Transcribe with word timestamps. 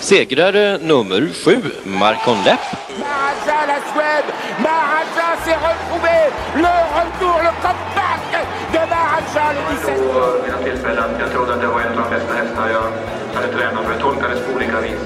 Segrare 0.00 0.78
nummer 0.78 1.28
sju, 1.44 1.62
Marcon 1.84 2.42
Lepp. 2.44 2.60
Maharaja, 2.98 3.66
la 3.66 3.78
Suède 3.92 4.30
Maharaja 4.62 5.28
s'est 5.44 5.60
retrouvé 5.68 6.16
Le 6.56 6.74
retour, 6.98 7.36
le 7.46 7.52
comeback 7.64 8.30
de 8.72 8.82
Maharaja 8.92 9.52
le 9.56 9.60
17 9.76 9.94
vid 10.42 10.52
några 10.52 10.64
tillfällen. 10.64 11.10
Jag 11.20 11.30
trodde 11.30 11.54
att 11.54 11.60
det 11.60 11.66
var 11.66 11.80
en 11.80 11.98
av 11.98 12.04
de 12.04 12.16
bästa 12.16 12.34
hästar 12.34 12.68
jag 12.70 12.86
hade 13.34 13.52
tränat 13.56 13.84
för 13.84 13.92
det 13.94 14.00
tolkades 14.00 14.40
på 14.46 14.52
olika 14.56 14.80
vis. 14.80 15.00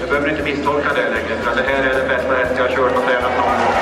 Jag 0.00 0.08
behöver 0.08 0.30
inte 0.30 0.42
misstolka 0.42 0.88
det 0.94 1.08
längre 1.10 1.36
för 1.42 1.56
det 1.56 1.62
här 1.62 1.82
är 1.82 1.94
den 1.98 2.08
bästa 2.08 2.34
häst 2.36 2.52
jag 2.56 2.62
har 2.68 2.76
kört 2.76 2.96
och 2.96 3.04
tränat 3.06 3.32
någon 3.38 3.56
gång. 3.60 3.74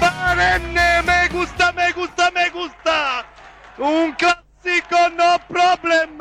Barenne, 0.00 1.02
me 1.06 1.28
gusta, 1.38 1.72
me 1.76 1.86
gusta, 1.98 2.24
me 2.34 2.44
gusta! 2.58 2.98
Un 3.78 4.14
classico, 4.20 5.00
no 5.20 5.30
problem! 5.54 6.18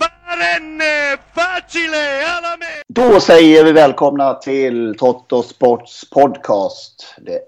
Barenne, 0.00 1.16
facile, 1.34 2.04
alla! 2.26 2.31
Då 2.94 3.20
säger 3.20 3.64
vi 3.64 3.72
välkomna 3.72 4.34
till 4.34 4.94
Toto 4.98 5.42
Sports 5.42 6.10
podcast. 6.10 7.14
Det 7.20 7.40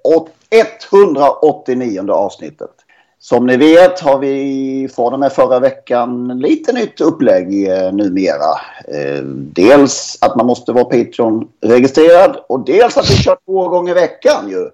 189 0.90 2.10
avsnittet. 2.10 2.70
Som 3.18 3.46
ni 3.46 3.56
vet 3.56 4.00
har 4.00 4.18
vi 4.18 4.88
från 4.94 5.12
och 5.12 5.20
med 5.20 5.32
förra 5.32 5.60
veckan 5.60 6.38
lite 6.38 6.72
nytt 6.72 7.00
upplägg 7.00 7.68
eh, 7.68 7.92
numera. 7.92 8.60
Eh, 8.88 9.22
dels 9.24 10.18
att 10.20 10.36
man 10.36 10.46
måste 10.46 10.72
vara 10.72 10.84
Patreon-registrerad 10.84 12.36
och 12.48 12.64
dels 12.64 12.96
att 12.96 13.10
vi 13.10 13.14
kör 13.14 13.36
två 13.46 13.68
gånger 13.68 13.92
i 13.92 13.94
veckan 13.94 14.48
ju. 14.48 14.70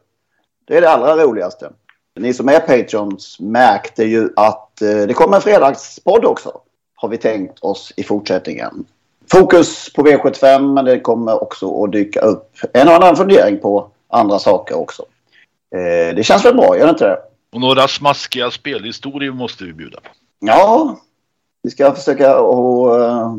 Det 0.66 0.76
är 0.76 0.80
det 0.80 0.91
allra 0.91 1.16
roligaste. 1.16 1.70
Ni 2.16 2.34
som 2.34 2.48
är 2.48 2.60
Patreons 2.60 3.41
märkte 3.41 4.04
ju 4.04 4.28
att 4.36 4.82
eh, 4.82 4.88
det 4.88 5.14
kommer 5.14 5.36
en 5.36 5.42
fredagspodd 5.42 6.24
också. 6.24 6.60
Har 6.94 7.08
vi 7.08 7.18
tänkt 7.18 7.58
oss 7.58 7.92
i 7.96 8.02
fortsättningen. 8.02 8.84
Fokus 9.31 9.92
på 9.92 10.03
V75 10.03 10.75
men 10.75 10.84
det 10.84 11.00
kommer 11.00 11.42
också 11.42 11.84
att 11.84 11.92
dyka 11.92 12.20
upp 12.20 12.56
en 12.73 12.89
och 12.89 12.95
annan 12.95 13.17
fundering 13.17 13.61
på 13.61 13.91
andra 14.09 14.39
saker 14.39 14.78
också. 14.78 15.05
Eh, 15.75 16.14
det 16.17 16.25
känns 16.25 16.45
väl 16.45 16.55
bra, 16.55 16.78
gör 16.78 16.84
det 16.84 16.91
inte 16.91 17.09
det? 17.09 17.19
Och 17.53 17.61
några 17.61 17.89
smaskiga 17.89 18.50
spelhistorier 18.50 19.31
måste 19.31 19.64
vi 19.64 19.72
bjuda 19.72 20.00
på. 20.00 20.09
Ja, 20.41 20.97
vi 21.62 21.71
ska 21.71 21.94
försöka 21.94 22.31
att 22.34 23.00
uh, 23.00 23.37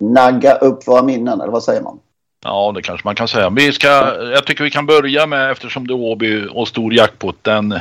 nagga 0.00 0.54
upp 0.54 0.88
våra 0.88 1.02
minnen, 1.02 1.40
eller 1.40 1.52
vad 1.52 1.62
säger 1.62 1.82
man? 1.82 1.98
Ja, 2.44 2.72
det 2.74 2.82
kanske 2.82 3.08
man 3.08 3.14
kan 3.14 3.28
säga. 3.28 3.50
Vi 3.50 3.72
ska, 3.72 3.88
jag 4.32 4.46
tycker 4.46 4.64
vi 4.64 4.70
kan 4.70 4.86
börja 4.86 5.26
med, 5.26 5.50
eftersom 5.50 5.86
det 5.86 5.92
är 5.92 6.00
Åby 6.00 6.46
och 6.50 6.68
stor 6.68 6.94
jackpot, 6.94 7.36
den 7.42 7.80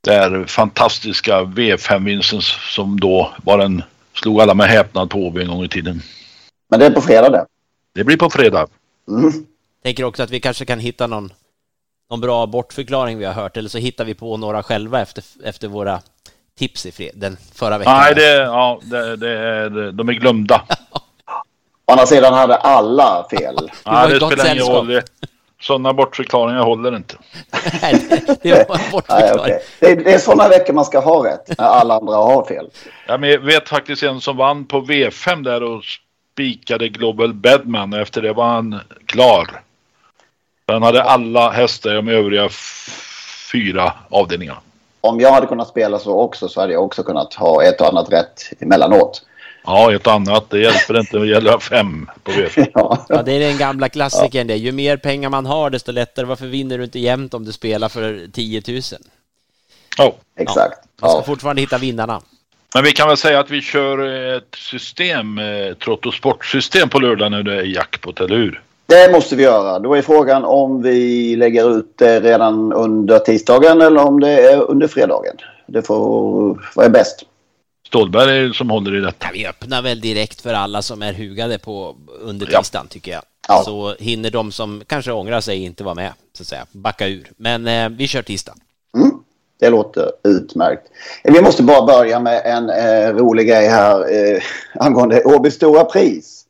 där 0.00 0.44
fantastiska 0.44 1.40
V5-vinsten 1.40 2.40
som 2.74 3.00
då 3.00 3.30
var 3.44 3.58
den, 3.58 3.82
slog 4.14 4.40
alla 4.40 4.54
med 4.54 4.66
häpnad 4.66 5.10
på 5.10 5.18
Åby 5.18 5.42
en 5.42 5.48
gång 5.48 5.64
i 5.64 5.68
tiden. 5.68 6.02
Men 6.72 6.80
det 6.80 6.86
är 6.86 6.90
på 6.90 7.00
fredag 7.00 7.30
det. 7.30 7.46
Det 7.94 8.04
blir 8.04 8.16
på 8.16 8.30
fredag. 8.30 8.66
Mm. 9.08 9.32
Tänker 9.84 10.04
också 10.04 10.22
att 10.22 10.30
vi 10.30 10.40
kanske 10.40 10.64
kan 10.64 10.78
hitta 10.78 11.06
någon, 11.06 11.32
någon 12.10 12.20
bra 12.20 12.46
bortförklaring 12.46 13.18
vi 13.18 13.24
har 13.24 13.32
hört, 13.32 13.56
eller 13.56 13.68
så 13.68 13.78
hittar 13.78 14.04
vi 14.04 14.14
på 14.14 14.36
några 14.36 14.62
själva 14.62 15.00
efter, 15.00 15.24
efter 15.44 15.68
våra 15.68 16.00
tips 16.58 16.86
i 16.86 16.92
fred, 16.92 17.12
den 17.14 17.36
förra 17.54 17.78
veckan. 17.78 17.96
Nej, 17.96 18.14
det, 18.14 18.36
ja, 18.36 18.80
det, 18.82 19.16
det, 19.16 19.92
de 19.92 20.08
är 20.08 20.12
glömda. 20.12 20.62
Å 21.86 21.92
andra 21.92 22.06
sidan 22.06 22.34
hade 22.34 22.56
alla 22.56 23.26
fel. 23.30 23.70
Nej, 23.86 24.08
det 24.08 24.16
spelar 24.26 24.54
ingen 24.54 24.66
roll. 24.66 25.00
Sådana 25.60 25.92
bortförklaringar 25.92 26.62
håller 26.62 26.96
inte. 26.96 27.14
Nej, 27.82 28.06
det- 28.10 28.42
det 28.42 28.68
Nej, 29.08 29.32
okej. 29.34 29.62
det, 29.80 29.86
är, 29.90 29.96
det 29.96 30.14
är 30.14 30.18
sådana 30.18 30.48
veckor 30.48 30.72
man 30.74 30.84
ska 30.84 31.00
ha 31.00 31.26
rätt, 31.26 31.58
när 31.58 31.64
alla 31.64 31.94
andra 31.94 32.16
har 32.16 32.44
fel. 32.44 32.70
Jag 33.06 33.20
men- 33.20 33.46
vet 33.46 33.68
faktiskt 33.68 34.02
en 34.02 34.20
som 34.20 34.36
vann 34.36 34.64
på 34.64 34.80
V5 34.80 35.44
där 35.44 35.62
och 35.62 35.82
spikade 36.32 36.88
Global 36.88 37.34
Bedman 37.34 37.92
och 37.92 37.98
efter 38.00 38.22
det 38.22 38.32
var 38.32 38.44
han 38.48 38.80
klar. 39.06 39.60
Han 40.66 40.82
hade 40.82 41.02
alla 41.02 41.50
hästar 41.50 41.90
i 41.90 41.94
de 41.94 42.08
övriga 42.08 42.48
fyra 43.52 43.92
avdelningarna. 44.08 44.60
Om 45.00 45.20
jag 45.20 45.32
hade 45.32 45.46
kunnat 45.46 45.68
spela 45.68 45.98
så 45.98 46.20
också 46.20 46.48
så 46.48 46.60
hade 46.60 46.72
jag 46.72 46.84
också 46.84 47.02
kunnat 47.02 47.34
ha 47.34 47.64
ett 47.64 47.80
och 47.80 47.88
annat 47.88 48.12
rätt 48.12 48.42
emellanåt. 48.60 49.22
Ja, 49.64 49.94
ett 49.94 50.06
annat. 50.06 50.50
Det 50.50 50.58
hjälper 50.58 51.00
inte. 51.00 51.18
Det 51.18 51.26
gäller 51.26 51.58
fem 51.58 52.10
på 52.22 52.30
V5. 52.30 52.66
Ja, 53.08 53.22
det 53.22 53.32
är 53.32 53.40
den 53.40 53.58
gamla 53.58 53.88
klassikern 53.88 54.46
det. 54.46 54.56
Ju 54.56 54.72
mer 54.72 54.96
pengar 54.96 55.30
man 55.30 55.46
har, 55.46 55.70
desto 55.70 55.92
lättare. 55.92 56.26
Varför 56.26 56.46
vinner 56.46 56.78
du 56.78 56.84
inte 56.84 56.98
jämt 56.98 57.34
om 57.34 57.44
du 57.44 57.52
spelar 57.52 57.88
för 57.88 58.26
10 58.32 58.62
000? 58.68 58.80
Ja. 59.98 60.14
exakt. 60.36 60.78
Man 61.00 61.10
ska 61.10 61.18
Ja. 61.18 61.24
fortfarande 61.26 61.62
hitta 61.62 61.78
vinnarna. 61.78 62.20
Men 62.74 62.84
vi 62.84 62.92
kan 62.92 63.08
väl 63.08 63.16
säga 63.16 63.40
att 63.40 63.50
vi 63.50 63.60
kör 63.60 63.98
ett 64.36 64.54
system, 64.58 65.38
eh, 65.38 65.74
Trotto 65.74 66.12
Sportsystem 66.12 66.88
på 66.88 66.98
lördag 66.98 67.30
när 67.30 67.42
det 67.42 67.54
är 67.56 67.62
jackpot, 67.64 68.20
eller 68.20 68.36
hur? 68.36 68.62
Det 68.86 69.12
måste 69.12 69.36
vi 69.36 69.42
göra. 69.42 69.78
Då 69.78 69.94
är 69.94 70.02
frågan 70.02 70.44
om 70.44 70.82
vi 70.82 71.36
lägger 71.36 71.78
ut 71.78 71.98
det 71.98 72.20
redan 72.20 72.72
under 72.72 73.18
tisdagen 73.18 73.80
eller 73.80 74.04
om 74.04 74.20
det 74.20 74.30
är 74.52 74.70
under 74.70 74.88
fredagen. 74.88 75.36
Det 75.66 75.82
får... 75.82 76.68
Vad 76.74 76.86
är 76.86 76.90
bäst? 76.90 77.24
Stålberg 77.86 78.38
är 78.38 78.52
som 78.52 78.70
håller 78.70 78.96
i 78.96 79.00
detta. 79.00 79.26
Ja, 79.26 79.30
vi 79.32 79.46
öppnar 79.46 79.82
väl 79.82 80.00
direkt 80.00 80.40
för 80.40 80.54
alla 80.54 80.82
som 80.82 81.02
är 81.02 81.12
hugade 81.12 81.58
på 81.58 81.96
under 82.20 82.48
Ja. 82.50 82.58
tisdagen, 82.58 82.86
tycker 82.88 83.12
jag. 83.12 83.22
Ja. 83.48 83.62
Så 83.64 83.94
hinner 83.98 84.30
de 84.30 84.52
som 84.52 84.82
kanske 84.86 85.12
ångrar 85.12 85.40
sig 85.40 85.62
inte 85.64 85.84
vara 85.84 85.94
med, 85.94 86.12
så 86.32 86.42
att 86.42 86.46
säga. 86.46 86.66
Backa 86.72 87.08
ur. 87.08 87.30
Men 87.36 87.66
eh, 87.66 87.88
vi 87.88 88.08
kör 88.08 88.22
tisdag. 88.22 88.54
Det 89.62 89.70
låter 89.70 90.10
utmärkt. 90.24 90.82
Vi 91.24 91.42
måste 91.42 91.62
bara 91.62 91.86
börja 91.86 92.20
med 92.20 92.42
en 92.44 92.70
eh, 92.70 93.14
rolig 93.14 93.48
grej 93.48 93.68
här 93.68 94.12
eh, 94.12 94.42
angående 94.74 95.24
Åbys 95.24 95.54
Stora 95.54 95.84
Pris. 95.84 96.44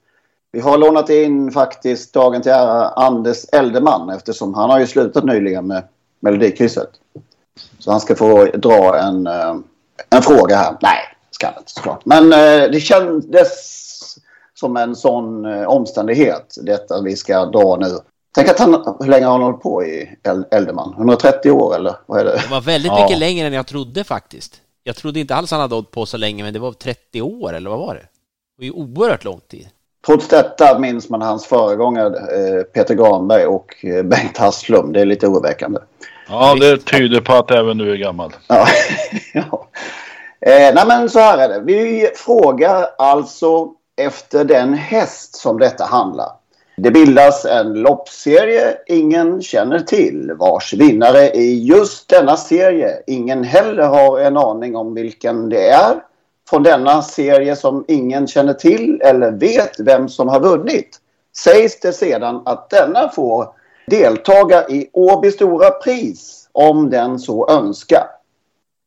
Vi 0.52 0.60
har 0.60 0.78
lånat 0.78 1.10
in 1.10 1.50
faktiskt 1.50 2.12
dagen 2.12 2.42
till 2.42 2.52
ära 2.52 2.88
Anders 2.88 3.44
Eldeman 3.52 4.10
eftersom 4.10 4.54
han 4.54 4.70
har 4.70 4.80
ju 4.80 4.86
slutat 4.86 5.24
nyligen 5.24 5.66
med 5.66 5.82
Melodikrysset. 6.20 6.88
Så 7.78 7.90
han 7.90 8.00
ska 8.00 8.14
få 8.14 8.44
dra 8.44 8.98
en, 8.98 9.26
eh, 9.26 9.56
en 10.10 10.22
fråga 10.22 10.56
här. 10.56 10.76
Nej, 10.82 10.98
ska 11.30 11.46
han 11.46 11.54
inte 11.58 11.72
såklart. 11.72 12.04
Men 12.04 12.32
eh, 12.32 12.70
det 12.70 12.80
kändes 12.80 13.50
som 14.54 14.76
en 14.76 14.96
sån 14.96 15.44
eh, 15.44 15.62
omständighet 15.62 16.54
detta 16.62 17.02
vi 17.02 17.16
ska 17.16 17.44
dra 17.44 17.76
nu. 17.76 17.98
Tänk 18.34 18.48
att 18.48 18.58
han, 18.58 18.96
hur 19.00 19.06
länge 19.06 19.24
har 19.26 19.32
han 19.32 19.42
hållit 19.42 19.60
på 19.62 19.84
i 19.84 20.16
El- 20.22 20.44
Eldeman? 20.50 20.94
130 20.98 21.50
år 21.50 21.76
eller 21.76 21.94
vad 22.06 22.20
är 22.20 22.24
det? 22.24 22.30
Det 22.32 22.50
var 22.50 22.60
väldigt 22.60 22.92
Ja. 22.92 23.02
mycket 23.02 23.18
längre 23.18 23.46
än 23.46 23.52
jag 23.52 23.66
trodde 23.66 24.04
faktiskt. 24.04 24.60
Jag 24.84 24.96
trodde 24.96 25.20
inte 25.20 25.34
alls 25.34 25.50
han 25.50 25.60
hade 25.60 25.74
hållit 25.74 25.90
på 25.90 26.06
så 26.06 26.16
länge, 26.16 26.44
men 26.44 26.52
det 26.52 26.58
var 26.58 26.72
30 26.72 27.22
år, 27.22 27.52
eller 27.52 27.70
vad 27.70 27.78
var 27.78 27.94
det? 27.94 28.00
Det 28.00 28.06
var 28.58 28.64
ju 28.64 28.70
oerhört 28.70 29.24
lång 29.24 29.40
tid. 29.48 29.68
Trots 30.06 30.28
detta 30.28 30.78
minns 30.78 31.08
man 31.08 31.22
hans 31.22 31.46
föregångare 31.46 32.06
eh, 32.06 32.62
Peter 32.62 32.94
Granberg 32.94 33.46
och 33.46 33.84
eh, 33.84 34.02
Bengt 34.02 34.38
Hasslum. 34.38 34.92
Det 34.92 35.00
är 35.00 35.04
lite 35.06 35.26
oroväckande. 35.26 35.80
Ja, 36.28 36.54
det 36.60 36.78
tyder 36.78 37.20
på 37.20 37.32
att 37.32 37.50
även 37.50 37.78
du 37.78 37.92
är 37.92 37.96
gammal. 37.96 38.32
Ja. 38.48 38.66
ja. 39.34 39.68
Eh, 40.46 40.74
nej 40.74 40.84
men 40.86 41.10
så 41.10 41.18
här 41.18 41.38
är 41.38 41.48
det. 41.48 41.60
Vi 41.60 42.08
frågar 42.16 42.86
alltså 42.98 43.68
efter 43.96 44.44
den 44.44 44.74
häst 44.74 45.36
som 45.36 45.58
detta 45.58 45.84
handlar. 45.84 46.28
Det 46.76 46.90
bildas 46.90 47.44
en 47.44 47.74
loppserie 47.74 48.76
ingen 48.86 49.42
känner 49.42 49.78
till 49.78 50.32
vars 50.38 50.72
vinnare 50.72 51.30
i 51.30 51.64
just 51.64 52.08
denna 52.08 52.36
serie 52.36 53.02
ingen 53.06 53.44
heller 53.44 53.82
har 53.82 54.20
en 54.20 54.36
aning 54.36 54.76
om 54.76 54.94
vilken 54.94 55.48
det 55.48 55.68
är. 55.68 55.94
Från 56.50 56.62
denna 56.62 57.02
serie 57.02 57.56
som 57.56 57.84
ingen 57.88 58.26
känner 58.26 58.54
till 58.54 59.00
eller 59.04 59.30
vet 59.30 59.80
vem 59.80 60.08
som 60.08 60.28
har 60.28 60.40
vunnit 60.40 60.98
sägs 61.36 61.80
det 61.80 61.92
sedan 61.92 62.42
att 62.44 62.70
denna 62.70 63.08
får 63.08 63.48
deltaga 63.86 64.68
i 64.68 64.90
Åby 64.92 65.30
Stora 65.30 65.70
Pris 65.70 66.48
om 66.52 66.90
den 66.90 67.18
så 67.18 67.48
önskar. 67.50 68.06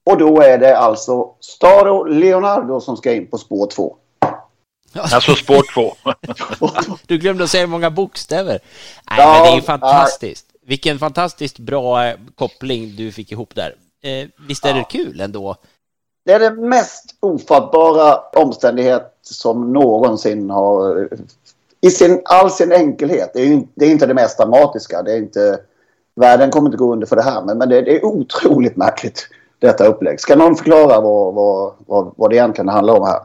Och 0.06 0.18
då 0.18 0.42
är 0.42 0.58
det 0.58 0.78
alltså 0.78 1.30
Staro 1.40 2.04
Leonardo 2.04 2.80
som 2.80 2.98
ska 2.98 3.14
in 3.14 3.28
på 3.28 3.38
spår 3.38 3.68
2. 3.68 3.96
Alltså 4.96 5.36
spår 5.36 5.74
2. 5.74 5.96
Du 7.08 7.18
glömde 7.18 7.44
att 7.44 7.50
säga 7.50 7.64
hur 7.64 7.72
många 7.72 7.92
bokstäver. 7.92 8.60
Nej, 9.10 9.20
Ja, 9.20 9.34
men 9.34 9.44
det 9.44 9.50
är 9.50 9.56
ju 9.56 9.62
fantastiskt. 9.62 10.46
Vilken 10.68 11.00
fantastiskt 11.00 11.60
bra 11.60 12.06
eh, 12.06 12.16
koppling 12.36 12.96
du 12.96 13.12
fick 13.12 13.32
ihop 13.32 13.56
där. 13.56 13.76
Eh, 14.04 14.28
visst 14.48 14.66
är 14.66 14.74
det 14.74 14.84
kul 14.90 15.22
ändå? 15.22 15.56
Det 16.26 16.32
är 16.34 16.40
det 16.40 16.52
mest 16.52 17.16
ofattbara 17.20 18.20
omständighet 18.34 19.18
som 19.22 19.74
någonsin 19.74 20.50
har... 20.50 21.10
I 21.82 21.90
sin, 21.92 22.22
all 22.26 22.52
sin 22.52 22.72
enkelhet. 22.72 23.32
Det 23.34 23.42
är, 23.42 23.46
ju, 23.46 23.62
det 23.76 23.86
är 23.86 23.90
inte 23.90 24.06
det 24.06 24.14
mest 24.14 24.38
dramatiska. 24.38 25.02
Det 25.02 25.14
är 25.14 25.18
inte, 25.18 25.60
världen 26.16 26.52
kommer 26.52 26.68
inte 26.68 26.78
gå 26.78 26.94
under 26.94 27.08
för 27.08 27.16
det 27.16 27.24
här. 27.24 27.42
Men, 27.42 27.58
men 27.58 27.70
det, 27.70 27.82
det 27.82 27.96
är 27.96 28.06
otroligt 28.06 28.76
märkligt, 28.78 29.28
detta 29.60 29.86
upplägg. 29.86 30.20
Ska 30.20 30.36
någon 30.36 30.56
förklara 30.56 31.02
vad, 31.02 31.34
vad, 31.34 31.74
vad, 31.88 32.14
vad 32.18 32.30
det 32.30 32.36
egentligen 32.36 32.70
handlar 32.70 32.94
om 33.00 33.08
här? 33.08 33.20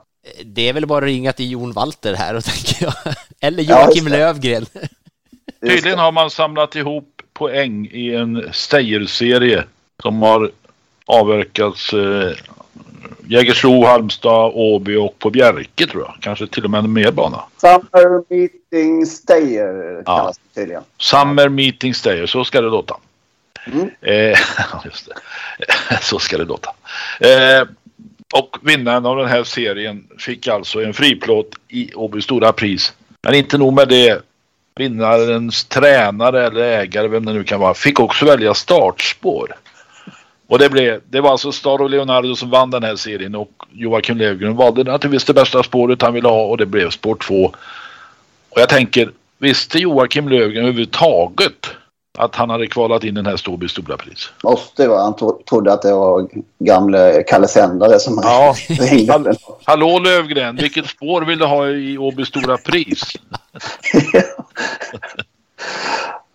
Det 0.44 0.68
är 0.68 0.72
väl 0.72 0.86
bara 0.86 0.98
att 0.98 1.04
ringa 1.04 1.32
till 1.32 1.50
Jon 1.50 1.72
Walter 1.72 2.14
här 2.14 2.34
och 2.36 2.44
tänker 2.44 2.84
jag. 2.84 3.14
Eller 3.40 3.62
Ja, 3.62 3.84
Joakim 3.84 4.04
det. 4.04 4.10
Lövgren. 4.10 4.66
Tydligen 5.60 5.98
har 5.98 6.12
man 6.12 6.30
samlat 6.30 6.76
ihop 6.76 7.22
poäng 7.32 7.88
i 7.92 8.14
en 8.14 8.48
Steyr-serie 8.52 9.64
som 10.02 10.22
har 10.22 10.50
avverkats 11.06 11.92
eh, 11.92 12.32
Jägersro, 13.28 13.84
Halmstad, 13.84 14.52
Åby 14.54 14.96
och 14.96 15.18
på 15.18 15.30
Bjerke 15.30 15.86
tror 15.86 16.02
jag. 16.02 16.14
Kanske 16.20 16.46
till 16.46 16.64
och 16.64 16.70
med 16.70 16.78
en 16.84 16.92
mer 16.92 17.12
bana. 17.12 17.42
Summer 17.60 18.24
Meeting 18.30 19.06
Stayer 19.06 20.02
kallas 20.04 20.38
det 20.38 20.60
tydligen. 20.60 20.82
Summer 20.98 21.48
Meeting 21.48 21.94
Steyr, 21.94 22.26
så 22.26 22.44
ska 22.44 22.60
det 22.60 22.68
låta. 22.68 22.96
Mm. 23.66 23.90
Eh, 24.00 24.38
just 24.84 25.08
det. 25.08 25.14
så 26.02 26.18
ska 26.18 26.38
det 26.38 26.44
låta. 26.44 26.70
Eh, 27.20 27.66
och 28.34 28.56
vinnaren 28.62 29.06
av 29.06 29.16
den 29.16 29.28
här 29.28 29.44
serien 29.44 30.04
fick 30.18 30.48
alltså 30.48 30.82
en 30.82 30.94
friplåt 30.94 31.50
i 31.68 31.94
Åby 31.94 32.20
Stora 32.20 32.52
Pris. 32.52 32.92
Men 33.22 33.34
inte 33.34 33.58
nog 33.58 33.72
med 33.72 33.88
det. 33.88 34.22
Vinnarens 34.76 35.64
tränare 35.64 36.46
eller 36.46 36.60
ägare, 36.60 37.08
vem 37.08 37.24
det 37.24 37.32
nu 37.32 37.44
kan 37.44 37.60
vara, 37.60 37.74
fick 37.74 38.00
också 38.00 38.24
välja 38.24 38.54
startspår. 38.54 39.54
Och 40.46 40.58
det, 40.58 40.70
blev, 40.70 41.00
det 41.10 41.20
var 41.20 41.30
alltså 41.30 41.52
Star 41.52 41.82
och 41.82 41.90
Leonardo 41.90 42.36
som 42.36 42.50
vann 42.50 42.70
den 42.70 42.82
här 42.82 42.96
serien 42.96 43.34
och 43.34 43.50
Joakim 43.72 44.16
Lövgren 44.16 44.56
valde 44.56 44.84
naturligtvis 44.84 45.24
det 45.24 45.34
bästa 45.34 45.62
spåret 45.62 46.02
han 46.02 46.14
ville 46.14 46.28
ha 46.28 46.44
och 46.44 46.56
det 46.56 46.66
blev 46.66 46.90
spår 46.90 47.14
2. 47.14 47.44
Och 48.50 48.60
jag 48.60 48.68
tänker, 48.68 49.10
visste 49.38 49.78
Joakim 49.78 50.28
Lövgren 50.28 50.64
överhuvudtaget 50.64 51.70
att 52.18 52.34
han 52.36 52.50
hade 52.50 52.66
kvalat 52.66 53.04
in 53.04 53.14
den 53.14 53.26
här 53.26 53.36
Ståby 53.36 53.68
Stora 53.68 53.96
Pris? 53.96 54.30
Måste 54.44 54.88
vara. 54.88 55.02
Han 55.02 55.16
tro, 55.16 55.42
trodde 55.48 55.72
att 55.72 55.82
det 55.82 55.92
var 55.92 56.28
gamle 56.58 57.22
Kalle 57.28 57.48
Sändare 57.48 57.98
som 57.98 58.20
Ja. 58.22 58.54
ringde. 58.68 59.34
Hallå 59.64 59.98
Lövgren, 59.98 60.56
vilket 60.56 60.86
spår 60.86 61.22
vill 61.22 61.38
du 61.38 61.44
ha 61.46 61.68
i 61.68 61.98
Åby 61.98 62.24
Stora 62.24 62.56
Pris? 62.56 63.02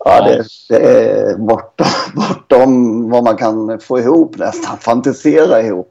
Ja, 0.08 0.20
det, 0.24 0.44
det 0.68 0.76
är 0.76 1.36
bortom, 1.36 1.86
bortom 2.14 3.10
vad 3.10 3.24
man 3.24 3.36
kan 3.36 3.80
få 3.80 3.98
ihop 3.98 4.36
nästan. 4.36 4.78
Fantisera 4.78 5.62
ihop. 5.62 5.90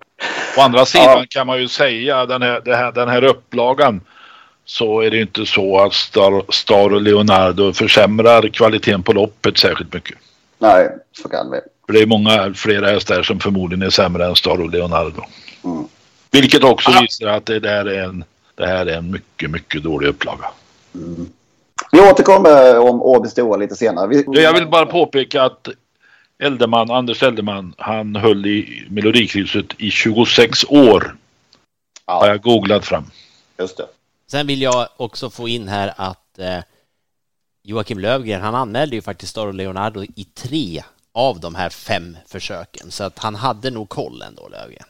Å 0.57 0.61
andra 0.61 0.85
sidan 0.85 1.05
Ja. 1.19 1.25
kan 1.29 1.47
man 1.47 1.59
ju 1.61 1.67
säga 1.67 2.25
den 2.25 2.41
här, 2.41 2.61
det 2.65 2.75
här, 2.75 2.91
den 2.91 3.09
här 3.09 3.23
upplagan 3.23 4.01
så 4.65 5.01
är 5.01 5.11
det 5.11 5.21
inte 5.21 5.45
så 5.45 5.79
att 5.79 5.93
Star, 5.93 6.51
Star 6.51 6.93
och 6.93 7.01
Leonardo 7.01 7.73
försämrar 7.73 8.49
kvaliteten 8.49 9.03
på 9.03 9.13
loppet 9.13 9.57
särskilt 9.57 9.93
mycket. 9.93 10.17
Nej, 10.57 10.89
så 11.21 11.29
kan 11.29 11.51
vi. 11.51 11.59
För 11.85 11.93
det 11.93 11.99
är 11.99 12.05
många 12.05 12.53
flera 12.53 12.87
hästar 12.87 13.23
som 13.23 13.39
förmodligen 13.39 13.85
är 13.85 13.89
sämre 13.89 14.25
än 14.25 14.35
Star 14.35 14.61
och 14.61 14.69
Leonardo. 14.69 15.21
Vilket 16.31 16.63
också 16.63 16.91
visar 17.01 17.27
att 17.27 17.45
det 17.45 17.59
där 17.59 17.85
är 17.85 18.03
en, 18.03 18.23
det 18.55 18.65
här 18.67 18.85
är 18.85 18.97
en 18.97 19.11
mycket, 19.11 19.49
mycket 19.49 19.83
dålig 19.83 20.07
upplaga. 20.07 20.45
Vi 21.91 21.99
återkommer 21.99 22.79
om 22.79 23.01
Åby 23.01 23.29
Stora 23.29 23.57
lite 23.57 23.75
senare. 23.75 24.07
Vi, 24.07 24.25
Jag 24.43 24.53
vill 24.53 24.67
bara 24.67 24.85
påpeka 24.85 25.43
att 25.43 25.67
Elderman, 26.39 26.91
Anders 26.91 27.23
Elderman, 27.23 27.73
han 27.77 28.15
höll 28.15 28.45
i 28.45 28.87
Melodikrysset 28.89 29.65
i 29.77 29.91
26 29.91 30.65
år. 30.69 31.15
Har 32.05 32.27
jag 32.27 32.41
googlat 32.41 32.85
fram. 32.85 33.03
Just 33.59 33.77
det. 33.77 33.85
Sen 34.31 34.47
vill 34.47 34.61
jag 34.61 34.87
också 34.97 35.29
få 35.29 35.47
in 35.47 35.67
här 35.67 35.93
att 35.97 36.39
eh, 36.39 36.59
Joakim 37.63 37.99
Lövgren, 37.99 38.41
han 38.41 38.55
anmälde 38.55 38.95
ju 38.95 39.01
faktiskt 39.01 39.31
Staro 39.31 39.51
Leonardo 39.51 40.03
i 40.03 40.27
tre 40.33 40.83
av 41.13 41.39
de 41.39 41.55
här 41.55 41.69
fem 41.69 42.17
försöken. 42.27 42.91
Så 42.91 43.03
att 43.03 43.19
han 43.19 43.35
hade 43.35 43.69
nog 43.69 43.89
koll 43.89 44.21
ändå, 44.21 44.47
Lövgren. 44.49 44.85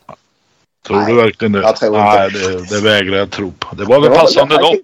Tror 0.88 0.98
Nej, 0.98 1.14
du 1.14 1.22
verkligen 1.22 1.52
det? 1.52 1.62
jag 1.62 1.76
tror 1.76 1.98
Nej, 1.98 2.28
inte. 2.28 2.50
det, 2.50 2.70
det 2.70 2.82
vägrar 2.82 3.18
jag 3.18 3.32
tro 3.32 3.52
på. 3.60 3.76
Det 3.76 3.86
var 3.86 4.00
väl 4.02 4.10
passande 4.12 4.56
han- 4.56 4.64
lopp. 4.64 4.76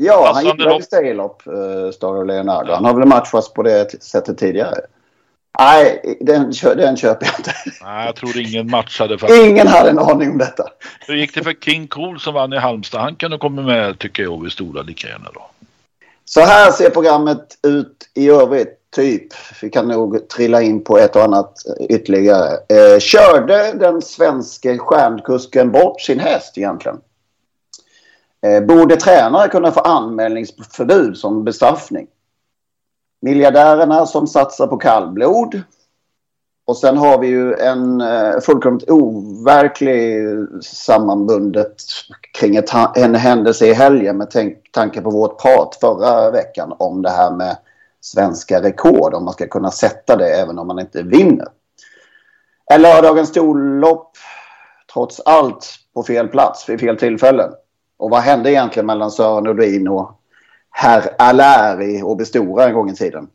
Ja, 0.00 0.24
han 0.26 0.34
Passande 0.34 0.62
gick 0.62 0.66
väl 0.92 1.06
i 1.06 1.14
uh, 1.48 1.90
Star 1.90 2.24
Leonardo. 2.24 2.72
Han 2.72 2.84
har 2.84 2.94
väl 2.94 3.08
matchats 3.08 3.52
på 3.52 3.62
det 3.62 4.02
sättet 4.02 4.38
tidigare. 4.38 4.74
Nej, 5.58 6.16
den, 6.20 6.52
den 6.76 6.96
köper 6.96 7.26
jag 7.26 7.38
inte. 7.38 7.54
Nej, 7.82 8.06
jag 8.06 8.16
tror 8.16 8.38
ingen 8.38 8.70
matchade 8.70 9.18
faktiskt. 9.18 9.44
Ingen 9.44 9.66
hade 9.66 9.90
en 9.90 9.98
aning 9.98 10.30
om 10.30 10.38
detta. 10.38 10.64
Hur 11.06 11.14
gick 11.14 11.34
det 11.34 11.42
för 11.42 11.52
King 11.52 11.88
Cool 11.88 12.20
som 12.20 12.34
vann 12.34 12.52
i 12.52 12.58
Halmstad? 12.58 13.00
Han 13.00 13.16
kunde 13.16 13.38
komma 13.38 13.62
med 13.62 13.98
tycker 13.98 14.22
jag 14.22 14.42
vid 14.42 14.52
Stora 14.52 14.82
lika 14.82 15.08
gärna 15.08 15.30
då. 15.34 15.50
Så 16.24 16.40
här 16.40 16.70
ser 16.70 16.90
programmet 16.90 17.58
ut 17.62 18.10
i 18.14 18.30
övrigt. 18.30 18.74
Typ. 18.96 19.22
Vi 19.62 19.70
kan 19.70 19.88
nog 19.88 20.28
trilla 20.28 20.62
in 20.62 20.84
på 20.84 20.98
ett 20.98 21.16
och 21.16 21.22
annat 21.22 21.54
ytterligare. 21.90 22.48
Eh, 22.68 22.98
körde 22.98 23.72
den 23.72 24.02
svenske 24.02 24.78
stjärnkusken 24.78 25.72
bort 25.72 26.00
sin 26.00 26.20
häst 26.20 26.58
egentligen? 26.58 26.98
Eh, 28.46 28.60
borde 28.60 28.96
tränare 28.96 29.48
kunna 29.48 29.72
få 29.72 29.80
anmälningsförbud 29.80 31.16
som 31.16 31.44
bestraffning? 31.44 32.06
Miljardärerna 33.20 34.06
som 34.06 34.26
satsar 34.26 34.66
på 34.66 34.76
kallblod. 34.76 35.62
Och 36.66 36.76
sen 36.76 36.96
har 36.96 37.18
vi 37.18 37.26
ju 37.26 37.54
en 37.54 38.00
eh, 38.00 38.40
fullkomligt 38.40 38.90
overklig 38.90 40.24
sammanbundet 40.62 41.74
kring 42.38 42.56
ett, 42.56 42.70
en 42.96 43.14
händelse 43.14 43.66
i 43.66 43.72
helgen 43.72 44.16
med 44.16 44.30
tänk, 44.30 44.72
tanke 44.72 45.00
på 45.00 45.10
vårt 45.10 45.42
prat 45.42 45.78
förra 45.80 46.30
veckan 46.30 46.74
om 46.78 47.02
det 47.02 47.10
här 47.10 47.30
med 47.30 47.56
svenska 48.00 48.62
rekord. 48.62 49.14
Om 49.14 49.24
man 49.24 49.34
ska 49.34 49.46
kunna 49.46 49.70
sätta 49.70 50.16
det 50.16 50.28
även 50.28 50.58
om 50.58 50.66
man 50.66 50.78
inte 50.78 51.02
vinner. 51.02 51.48
Är 52.70 52.78
lördagens 52.78 53.28
storlopp 53.28 54.12
trots 54.92 55.20
allt 55.20 55.66
på 55.94 56.02
fel 56.02 56.28
plats 56.28 56.68
vid 56.68 56.80
fel 56.80 56.98
tillfällen? 56.98 57.50
Och 57.96 58.10
vad 58.10 58.20
hände 58.20 58.50
egentligen 58.50 58.86
mellan 58.86 59.10
Sören 59.10 59.44
Nordin 59.44 59.88
och 59.88 60.17
herr 60.80 61.14
Allaire 61.18 61.84
i 61.84 62.02
bestora 62.18 62.24
Stora 62.24 62.64
en 62.64 62.74
gång 62.74 62.90
i 62.90 62.94
tiden? 62.94 63.28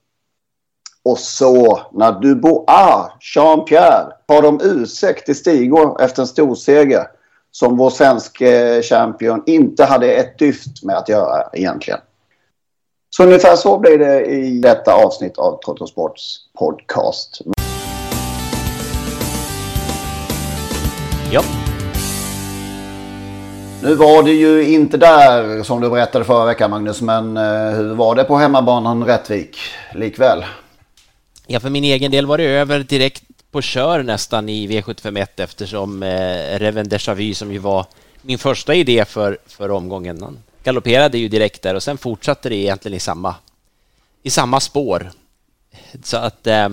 Och 1.03 1.19
så 1.19 1.81
när 1.91 2.21
Dubois, 2.21 3.12
Jean-Pierre, 3.19 4.12
har 4.27 4.41
de 4.41 4.59
ursäkt 4.63 5.29
i 5.29 5.35
Stigå 5.35 5.97
efter 6.00 6.21
en 6.21 6.27
storseger 6.27 7.07
som 7.51 7.77
vår 7.77 7.89
svenske 7.89 8.75
eh, 8.75 8.81
champion 8.81 9.43
inte 9.45 9.85
hade 9.85 10.13
ett 10.13 10.39
dyft 10.39 10.83
med 10.83 10.97
att 10.97 11.09
göra 11.09 11.50
egentligen. 11.53 12.00
Så 13.09 13.23
ungefär 13.23 13.55
så 13.55 13.77
blir 13.77 13.97
det 13.97 14.25
i 14.25 14.59
detta 14.59 14.93
avsnitt 14.93 15.38
av 15.38 15.59
Trottosports 15.65 16.38
podcast. 16.59 17.41
Ja. 21.31 21.62
Nu 23.83 23.95
var 23.95 24.23
det 24.23 24.31
ju 24.31 24.73
inte 24.73 24.97
där 24.97 25.63
som 25.63 25.81
du 25.81 25.89
berättade 25.89 26.25
förra 26.25 26.45
veckan 26.45 26.71
Magnus, 26.71 27.01
men 27.01 27.37
eh, 27.37 27.69
hur 27.69 27.93
var 27.93 28.15
det 28.15 28.23
på 28.23 28.37
hemmabanan 28.37 29.05
Rättvik 29.05 29.57
likväl? 29.93 30.45
Ja, 31.47 31.59
för 31.59 31.69
min 31.69 31.83
egen 31.83 32.11
del 32.11 32.25
var 32.25 32.37
det 32.37 32.43
över 32.43 32.79
direkt 32.79 33.23
på 33.51 33.61
kör 33.61 34.03
nästan 34.03 34.49
i 34.49 34.67
V751 34.67 35.27
eftersom 35.35 36.03
eh, 36.03 36.59
Reven 36.59 36.89
Vu 37.15 37.33
som 37.33 37.51
ju 37.51 37.57
var 37.57 37.85
min 38.21 38.37
första 38.37 38.73
idé 38.73 39.05
för, 39.05 39.37
för 39.47 39.71
omgången. 39.71 40.21
Han 40.21 40.39
galopperade 40.63 41.17
ju 41.17 41.27
direkt 41.27 41.61
där 41.61 41.75
och 41.75 41.83
sen 41.83 41.97
fortsatte 41.97 42.49
det 42.49 42.55
egentligen 42.55 42.97
i 42.97 42.99
samma, 42.99 43.35
i 44.23 44.29
samma 44.29 44.59
spår. 44.59 45.11
Så 46.03 46.17
att, 46.17 46.47
eh, 46.47 46.69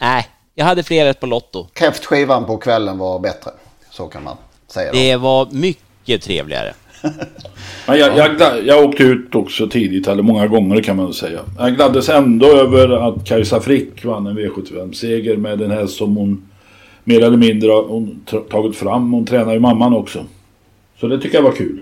nej, 0.00 0.28
jag 0.54 0.64
hade 0.64 0.82
fler 0.82 1.04
rätt 1.04 1.20
på 1.20 1.26
Lotto. 1.26 1.66
Kräftskivan 1.72 2.44
på 2.44 2.56
kvällen 2.56 2.98
var 2.98 3.18
bättre, 3.18 3.50
så 3.90 4.06
kan 4.06 4.24
man 4.24 4.36
säga. 4.68 4.92
Då. 4.92 4.98
Det 4.98 5.16
var 5.16 5.48
mycket 5.50 5.85
trevligare. 6.06 6.74
Men 7.86 7.98
jag, 7.98 8.16
jag, 8.16 8.66
jag 8.66 8.84
åkte 8.84 9.02
ut 9.02 9.34
också 9.34 9.68
tidigt, 9.68 10.08
eller 10.08 10.22
många 10.22 10.46
gånger 10.46 10.82
kan 10.82 10.96
man 10.96 11.14
säga. 11.14 11.40
Jag 11.58 11.76
gladdes 11.76 12.08
ändå 12.08 12.46
över 12.46 13.08
att 13.08 13.24
Kajsa 13.24 13.60
Frick 13.60 14.04
vann 14.04 14.26
en 14.26 14.38
V75-seger 14.38 15.36
med 15.36 15.58
den 15.58 15.70
här 15.70 15.86
som 15.86 16.16
hon 16.16 16.48
mer 17.04 17.24
eller 17.24 17.36
mindre 17.36 17.70
har 17.70 18.40
tagit 18.48 18.76
fram. 18.76 19.12
Hon 19.12 19.26
tränar 19.26 19.52
ju 19.52 19.58
mamman 19.58 19.94
också. 19.94 20.24
Så 21.00 21.06
det 21.06 21.20
tycker 21.20 21.36
jag 21.36 21.42
var 21.42 21.52
kul. 21.52 21.80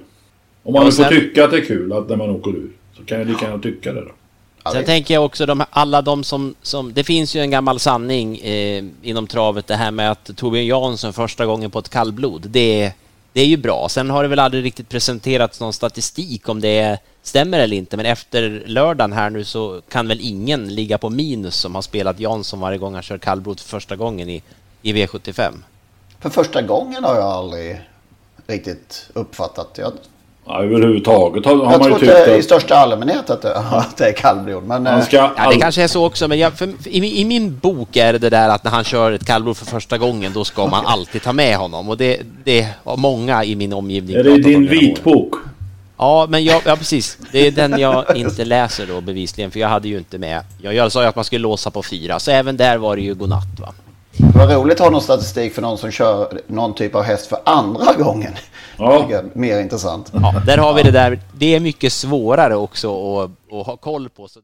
Om 0.63 0.73
man 0.73 0.85
nu 0.85 0.93
får 0.93 1.03
sen- 1.03 1.13
tycka 1.13 1.45
att 1.45 1.51
det 1.51 1.57
är 1.57 1.65
kul 1.65 1.93
att 1.93 2.09
när 2.09 2.17
man 2.17 2.31
åker 2.31 2.51
ur. 2.51 2.71
Så 2.97 3.05
kan 3.05 3.19
jag 3.19 3.29
lika 3.29 3.47
gärna 3.47 3.59
tycka 3.59 3.93
det 3.93 4.01
då. 4.01 4.11
Sen 4.73 4.85
tänker 4.85 5.15
jag 5.15 5.25
också 5.25 5.47
de, 5.47 5.65
alla 5.71 6.03
de 6.03 6.25
som, 6.25 6.55
som... 6.63 6.93
Det 6.93 7.05
finns 7.05 7.37
ju 7.37 7.41
en 7.41 7.51
gammal 7.51 7.79
sanning 7.81 8.37
eh, 8.37 8.85
inom 9.03 9.27
travet 9.27 9.67
det 9.67 9.75
här 9.75 9.91
med 9.91 10.11
att 10.11 10.37
Torbjörn 10.37 10.67
Jansson 10.67 11.13
första 11.13 11.47
gången 11.47 11.71
på 11.71 11.79
ett 11.79 11.89
kallblod. 11.89 12.47
Det, 12.51 12.93
det 13.35 13.41
är 13.41 13.47
ju 13.47 13.57
bra. 13.57 13.89
Sen 13.89 14.11
har 14.11 14.23
det 14.23 14.29
väl 14.29 14.39
aldrig 14.39 14.65
riktigt 14.65 14.89
presenterats 14.89 15.61
någon 15.61 15.73
statistik 15.73 16.49
om 16.49 16.61
det 16.61 16.99
stämmer 17.23 17.59
eller 17.59 17.77
inte. 17.77 17.97
Men 17.97 18.07
efter 18.07 18.63
lördagen 18.67 19.13
här 19.13 19.31
nu 19.31 19.45
så 19.45 19.81
kan 19.89 20.09
väl 20.09 20.21
ingen 20.21 20.75
ligga 20.75 20.99
på 20.99 21.11
minus 21.11 21.57
som 21.57 21.75
har 21.75 21.83
spelat 21.83 22.21
Jansson 22.21 22.61
varje 22.61 22.79
gång 22.79 22.95
han 22.95 23.03
kör 23.03 23.19
kallblod 23.19 23.61
för 23.61 23.69
första 23.69 23.97
gången 23.97 24.29
i, 24.29 24.43
i 24.83 24.93
V75. 24.93 25.53
För 26.21 26.31
första 26.31 26.63
gången 26.63 27.05
har 27.05 27.15
jag 27.15 27.25
aldrig 27.25 27.81
riktigt 28.47 29.11
uppfattat. 29.13 29.79
Jag, 29.79 29.93
Ja, 30.47 30.63
överhuvudtaget 30.63 31.45
har, 31.47 31.57
har 31.57 31.73
jag 31.73 31.81
man 31.81 31.89
ju 31.89 31.99
tyckt 31.99 32.19
inte 32.19 32.31
i 32.31 32.39
att... 32.39 32.45
största 32.45 32.75
allmänhet 32.77 33.31
att 33.31 33.43
det, 33.43 33.57
att 33.73 33.97
det 33.97 34.09
är 34.09 34.13
kallblod. 34.13 34.65
Men 34.65 34.87
eh, 34.87 35.01
ska 35.03 35.17
Ja, 35.17 35.33
det 35.37 35.41
all- 35.43 35.61
kanske 35.61 35.83
är 35.83 35.89
så 35.89 36.07
också, 36.07 36.29
men 36.29 36.39
jag, 36.39 36.53
för, 36.53 36.69
i, 36.89 37.01
min- 37.01 37.13
i 37.13 37.25
min 37.25 37.59
bok 37.59 37.97
är 37.97 38.13
det 38.13 38.19
det 38.19 38.31
där 38.31 38.49
att 38.49 38.65
när 38.65 38.71
han 38.71 38.85
kör 38.85 39.13
ett 39.13 39.27
kallblod 39.27 39.57
för 39.57 39.67
första 39.67 39.99
gången, 39.99 40.33
då 40.33 40.45
ska 40.45 40.67
man 40.67 40.87
alltid 40.87 41.23
ta 41.23 41.33
med 41.33 41.57
honom. 41.57 41.89
Och 41.89 41.97
det, 41.97 42.21
det 42.45 42.69
har 42.85 42.97
många 42.97 43.45
i 43.45 43.57
min 43.57 43.73
omgivning 43.73 44.17
Är 44.17 44.25
det 44.25 44.39
din 44.39 44.67
vitbok? 44.69 45.35
Ja, 45.97 46.27
men 46.29 46.45
jag, 46.45 46.63
ja, 46.67 46.77
precis. 46.77 47.19
Det 47.33 47.47
är 47.47 47.51
den 47.51 47.81
jag 47.81 48.17
inte 48.17 48.45
läser 48.45 48.87
då 48.87 49.01
bevisligen, 49.01 49.51
för 49.51 49.61
jag 49.61 49.69
hade 49.69 49.89
ju 49.89 49.99
inte 49.99 50.19
med. 50.19 50.41
Jag, 50.63 50.75
jag 50.75 50.93
sa 50.93 51.03
ju 51.03 51.09
att 51.09 51.17
man 51.17 51.25
skulle 51.25 51.43
låsa 51.43 51.71
på 51.71 51.83
fyra, 51.83 52.21
så 52.21 52.31
även 52.31 52.57
där 52.57 52.77
var 52.79 52.97
det 52.97 53.03
ju 53.03 53.15
godnatt 53.15 53.61
va. 53.61 53.69
Det 54.17 54.39
var 54.39 54.47
roligt 54.47 54.81
att 54.81 54.87
ha 54.87 54.91
någon 54.91 55.01
statistik 55.01 55.55
för 55.55 55.63
någon 55.63 55.79
som 55.79 55.91
kör 55.91 56.41
någon 56.47 56.75
typ 56.75 56.95
av 56.95 57.03
häst 57.03 57.27
för 57.27 57.39
andra 57.45 57.93
gången. 57.99 58.33
Ja. 58.79 59.09
Mer 59.33 59.61
intressant. 59.61 60.11
Ja, 60.13 60.43
där 60.47 60.59
har 60.59 60.75
vi 60.75 60.83
det 60.83 60.91
där. 60.91 61.21
Det 61.33 61.55
är 61.55 61.61
mycket 61.61 61.93
svårare 61.93 62.57
också 62.57 63.19
att, 63.19 63.31
att 63.53 63.67
ha 63.67 63.77
koll 63.77 64.09
på. 64.09 64.29
Så. 64.29 64.41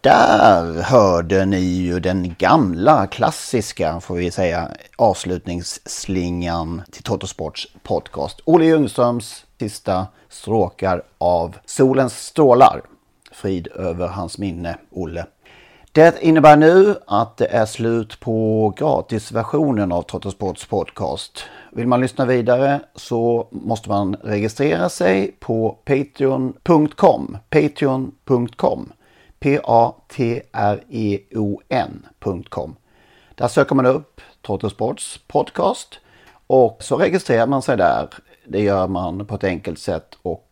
Där 0.00 0.82
hörde 0.82 1.44
ni 1.44 1.60
ju 1.60 2.00
den 2.00 2.34
gamla 2.38 3.06
klassiska, 3.06 4.00
får 4.00 4.14
vi 4.14 4.30
säga, 4.30 4.68
avslutningsslingan 4.96 6.82
till 6.92 7.02
Totosports 7.02 7.68
podcast. 7.82 8.40
Olle 8.44 8.64
Ljungströms 8.64 9.44
sista 9.58 10.06
stråkar 10.28 11.02
av 11.18 11.56
Solens 11.66 12.26
strålar. 12.26 12.82
Frid 13.32 13.68
över 13.74 14.08
hans 14.08 14.38
minne, 14.38 14.76
Olle. 14.90 15.26
Det 15.94 16.22
innebär 16.22 16.56
nu 16.56 16.96
att 17.06 17.36
det 17.36 17.46
är 17.46 17.66
slut 17.66 18.20
på 18.20 18.68
gratisversionen 18.76 19.92
av 19.92 20.02
Trottosports 20.02 20.66
podcast. 20.66 21.44
Vill 21.72 21.86
man 21.86 22.00
lyssna 22.00 22.26
vidare 22.26 22.80
så 22.94 23.48
måste 23.50 23.88
man 23.88 24.14
registrera 24.14 24.88
sig 24.88 25.36
på 25.40 25.78
patreon.com. 25.84 27.38
Patreon.com. 27.50 28.92
P-A-T-R-E-O-N.com. 29.38 29.96
Där 33.34 33.48
söker 33.48 33.74
man 33.74 33.86
upp 33.86 34.20
Trottosports 34.46 35.20
podcast 35.26 36.00
och 36.46 36.76
så 36.80 36.96
registrerar 36.96 37.46
man 37.46 37.62
sig 37.62 37.76
där. 37.76 38.08
Det 38.46 38.60
gör 38.60 38.88
man 38.88 39.26
på 39.26 39.34
ett 39.34 39.44
enkelt 39.44 39.78
sätt 39.78 40.18
och 40.22 40.51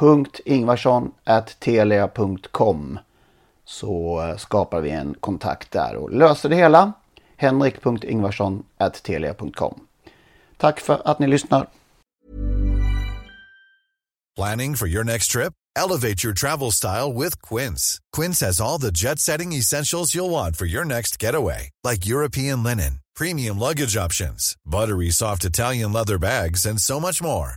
henrik.ingvarsson.telia.com 0.00 2.98
så 3.64 4.22
eh, 4.22 4.36
skapar 4.36 4.80
vi 4.80 4.90
en 4.90 5.14
kontakt 5.20 5.70
där 5.70 5.96
och 5.96 6.10
löser 6.10 6.48
det 6.48 6.56
hela. 6.56 6.92
henrik.ingvarsson.telia.com 7.36 9.80
Tack 10.56 10.80
för 10.80 11.02
att 11.04 11.18
ni 11.18 11.26
lyssnar. 11.26 11.66
Planning 14.36 14.76
for 14.76 14.88
your 14.88 15.04
next 15.04 15.32
trip? 15.32 15.52
Elevate 15.76 16.24
your 16.24 16.34
travel 16.34 16.72
style 16.72 17.12
with 17.12 17.42
Quince. 17.42 18.00
Quince 18.16 18.46
has 18.46 18.60
all 18.60 18.80
the 18.80 18.90
jet 18.90 19.18
setting 19.18 19.52
essentials 19.52 20.14
you'll 20.14 20.30
want 20.30 20.56
for 20.56 20.66
your 20.66 20.84
next 20.84 21.22
getaway, 21.22 21.70
like 21.84 22.06
European 22.06 22.62
linen, 22.62 23.00
premium 23.14 23.58
luggage 23.58 23.96
options, 23.96 24.56
buttery 24.64 25.10
soft 25.10 25.44
Italian 25.44 25.92
leather 25.92 26.18
bags, 26.18 26.66
and 26.66 26.80
so 26.80 27.00
much 27.00 27.22
more. 27.22 27.56